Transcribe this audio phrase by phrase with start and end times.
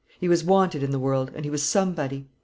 [0.19, 2.25] He was wanted in the world, and he was somebody.